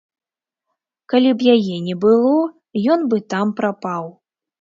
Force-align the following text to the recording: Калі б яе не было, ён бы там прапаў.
Калі 1.11 1.33
б 1.41 1.53
яе 1.55 1.75
не 1.89 1.95
было, 2.05 2.31
ён 2.95 3.05
бы 3.13 3.21
там 3.35 3.53
прапаў. 3.61 4.09